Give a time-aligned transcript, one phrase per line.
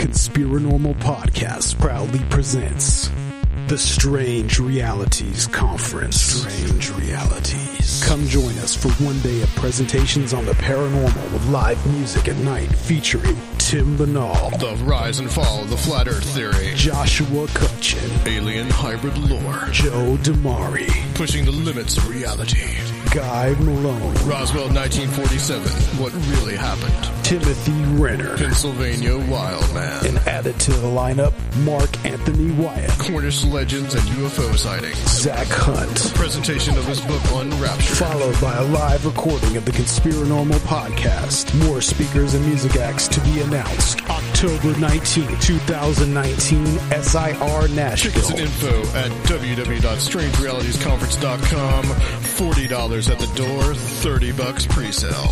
[0.00, 3.10] Conspiranormal Podcast proudly presents
[3.66, 6.18] the Strange Realities Conference.
[6.18, 8.02] Strange Realities.
[8.06, 12.36] Come join us for one day of presentations on the paranormal with live music at
[12.38, 16.72] night featuring Tim Binnall, The rise and fall of the flat earth theory.
[16.76, 19.68] Joshua Cutchin, Alien hybrid lore.
[19.70, 22.74] Joe Damari, Pushing the limits of reality.
[23.14, 25.70] Guy Malone, Roswell 1947.
[26.02, 27.19] What really happened.
[27.30, 34.02] Timothy Renner, Pennsylvania Wildman, and added to the lineup, Mark Anthony Wyatt, Cornish legends and
[34.02, 34.96] UFO sightings.
[35.08, 36.12] Zach Hunt.
[36.16, 37.98] Presentation of his book Unraptured.
[37.98, 41.54] Followed by a live recording of the Conspiranormal podcast.
[41.68, 44.00] More speakers and music acts to be announced.
[44.10, 46.66] October 19, 2019,
[47.00, 48.12] SIR National.
[48.12, 48.74] Tickets and Nashville.
[48.74, 51.84] info at www.strangerealitiesconference.com.
[51.84, 55.30] $40 at the door, 30 bucks pre-sale.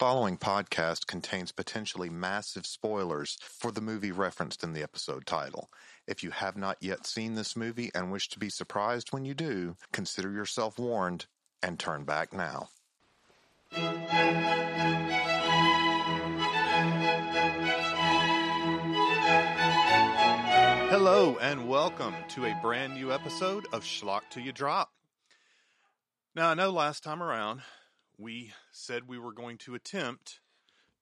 [0.00, 5.68] Following podcast contains potentially massive spoilers for the movie referenced in the episode title.
[6.06, 9.34] If you have not yet seen this movie and wish to be surprised when you
[9.34, 11.26] do, consider yourself warned
[11.62, 12.70] and turn back now.
[20.88, 24.88] Hello and welcome to a brand new episode of Schlock Till You Drop.
[26.34, 27.60] Now, I know last time around
[28.20, 30.40] we said we were going to attempt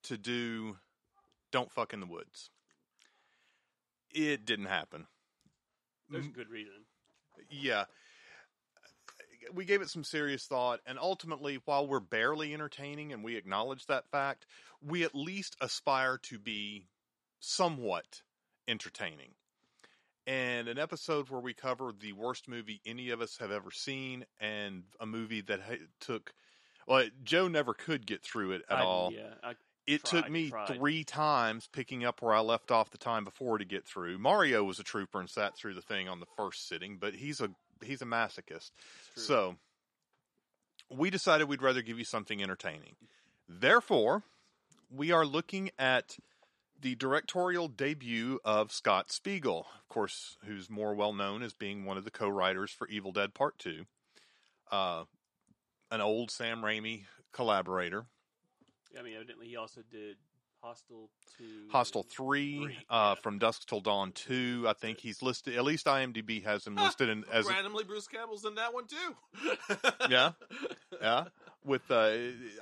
[0.04, 0.78] to do
[1.50, 2.50] Don't Fuck in the Woods.
[4.10, 5.06] It didn't happen.
[6.08, 6.84] There's a good reason.
[7.50, 7.84] Yeah.
[9.52, 13.86] We gave it some serious thought, and ultimately, while we're barely entertaining and we acknowledge
[13.86, 14.46] that fact,
[14.82, 16.86] we at least aspire to be
[17.40, 18.22] somewhat
[18.66, 19.30] entertaining.
[20.26, 24.26] And an episode where we cover the worst movie any of us have ever seen,
[24.38, 25.60] and a movie that
[26.00, 26.34] took,
[26.88, 29.54] well, Joe never could get through it at I- all Yeah, I,
[29.86, 30.76] it took me tried.
[30.76, 34.18] three times picking up where I left off the time before to get through.
[34.18, 37.40] Mario was a trooper and sat through the thing on the first sitting, but he's
[37.40, 37.50] a
[37.82, 38.70] he's a masochist.
[39.14, 39.56] So
[40.90, 42.96] we decided we'd rather give you something entertaining.
[43.48, 44.24] Therefore,
[44.90, 46.16] we are looking at
[46.80, 51.96] the directorial debut of Scott Spiegel, of course, who's more well known as being one
[51.96, 53.86] of the co-writers for Evil Dead Part Two,
[54.70, 55.04] uh,
[55.90, 58.06] an old Sam Raimi collaborator.
[58.98, 60.16] I mean, evidently he also did
[60.62, 61.68] Hostel two.
[61.70, 63.22] Hostel three, Three, uh, yeah.
[63.22, 64.64] from Dusk Till Dawn two.
[64.66, 65.56] I think he's listed.
[65.56, 69.56] At least IMDb has him listed in, as randomly Bruce Campbell's in that one too.
[70.10, 70.32] Yeah.
[71.00, 71.24] yeah.
[71.64, 72.12] With uh,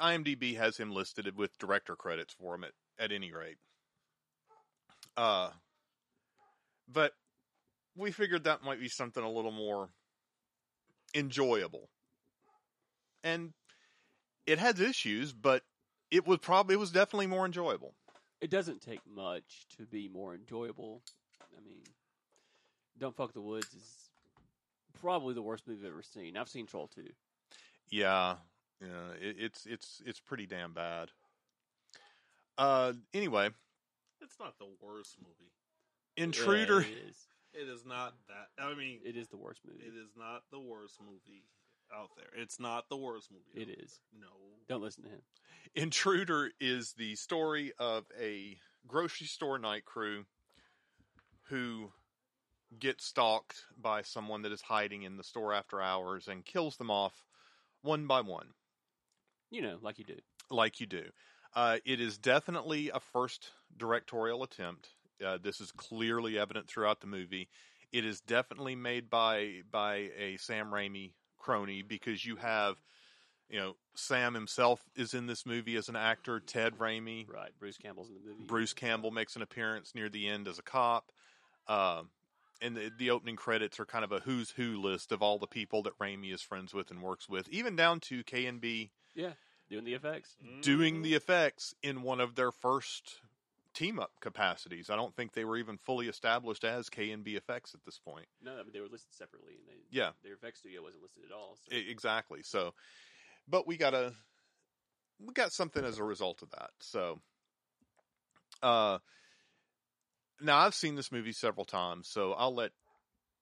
[0.01, 3.59] IMDb has him listed with director credits for him at, at any rate.
[5.17, 5.51] Uh,
[6.93, 7.13] but
[7.97, 9.91] we figured that might be something a little more
[11.15, 11.89] enjoyable,
[13.25, 13.53] and
[14.47, 15.63] it has issues, but
[16.11, 17.95] it was probably it was definitely more enjoyable.
[18.41, 21.03] It doesn't take much to be more enjoyable.
[21.41, 21.83] I mean,
[22.99, 24.11] Don't Fuck the Woods is
[25.01, 26.37] probably the worst movie I've ever seen.
[26.37, 27.09] I've seen Troll two.
[27.91, 28.37] Yeah,
[28.81, 31.11] yeah, it, it's it's it's pretty damn bad.
[32.59, 33.51] Uh, anyway,
[34.21, 35.53] it's not the worst movie.
[36.17, 36.81] Intruder.
[36.81, 37.17] Yeah, it is.
[37.53, 38.63] It is not that.
[38.63, 39.85] I mean, It is the worst movie.
[39.85, 41.45] it is not the worst movie
[41.95, 42.29] out there.
[42.41, 43.71] It's not the worst movie.
[43.71, 44.01] It is.
[44.13, 44.23] there.
[44.23, 44.27] No.
[44.69, 45.21] Don't listen to him.
[45.75, 50.25] Intruder is the story of a grocery store night crew
[51.49, 51.91] who
[52.79, 56.91] get stalked by someone that is hiding in the store after hours and kills them
[56.91, 57.25] off
[57.83, 58.49] one by one,
[59.51, 60.17] You know, like you do.
[60.51, 61.05] like you do.
[61.55, 64.89] Uh, it is definitely a first directorial attempt.
[65.25, 67.49] Uh, this is clearly evident throughout the movie.
[67.93, 72.77] It is definitely made by by a Sam Raimi crony because you have,
[73.49, 76.41] you know, Sam himself is in this movie as an actor.
[76.41, 77.53] Ted Raimi, Right.
[77.59, 78.45] Bruce Campbell's in the movie.
[78.47, 81.13] Bruce Campbell makes an appearance near the end as a cop.
[81.69, 82.11] Um,
[82.63, 85.47] and the, the opening credits are kind of a who's who list of all the
[85.47, 88.91] people that Raimi is friends with and works with, even down to K and B.
[89.15, 89.33] Yeah.
[89.69, 90.37] Doing the effects.
[90.63, 93.17] doing the effects in one of their first
[93.77, 94.89] team up capacities.
[94.89, 98.27] I don't think they were even fully established as KNB effects at this point.
[98.43, 100.13] No, I mean, they were listed separately, and they Yeah.
[100.23, 101.57] their effects studio wasn't listed at all.
[101.57, 101.77] So.
[101.77, 102.43] Exactly.
[102.43, 102.75] So,
[103.47, 104.15] but we got a
[105.19, 106.71] we got something as a result of that.
[106.81, 107.21] So,
[108.63, 108.99] uh,
[110.41, 112.73] now I've seen this movie several times, so I'll let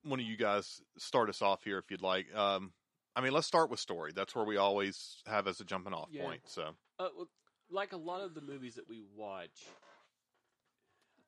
[0.02, 2.32] one of you guys start us off here if you'd like.
[2.34, 2.72] Um,
[3.16, 4.12] I mean, let's start with story.
[4.14, 6.22] That's where we always have as a jumping off Yeah.
[6.22, 6.42] point.
[6.48, 7.28] So, Uh, well,
[7.70, 9.66] like a lot of the movies that we watch,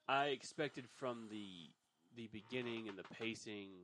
[0.08, 1.70] I expected from the
[2.16, 3.70] the beginning and the pacing